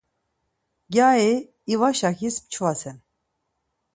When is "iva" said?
1.73-1.89